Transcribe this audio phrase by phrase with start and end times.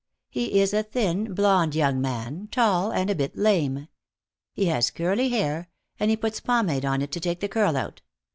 [0.31, 3.87] He is a thin, blond young man, tall and a bit lame.
[4.55, 8.01] He has curly hair, and he puts pomade on it to take the curl out.